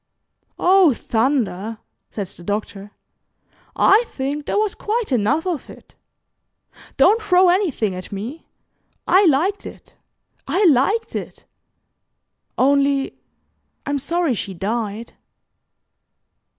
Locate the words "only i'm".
12.57-13.99